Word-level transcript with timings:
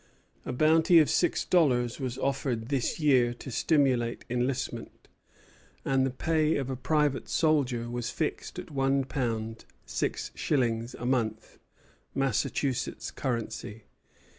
A 0.45 0.51
bounty 0.51 0.97
of 0.97 1.11
six 1.11 1.45
dollars 1.45 1.99
was 1.99 2.17
offered 2.17 2.69
this 2.69 2.99
year 2.99 3.35
to 3.35 3.51
stimulate 3.51 4.25
enlistment, 4.31 5.07
and 5.85 6.07
the 6.07 6.09
pay 6.09 6.55
of 6.55 6.71
a 6.71 6.75
private 6.75 7.29
soldier 7.29 7.87
was 7.87 8.09
fixed 8.09 8.57
at 8.57 8.71
one 8.71 9.03
pound 9.03 9.65
six 9.85 10.31
shillings 10.33 10.95
a 10.95 11.05
month, 11.05 11.59
Massachusetts 12.15 13.11
currency. 13.11 13.83